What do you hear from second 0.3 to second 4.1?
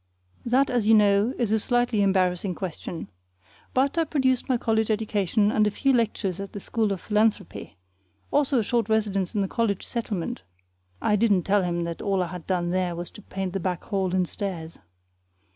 That, as you know, is a slightly embarrassing question. But I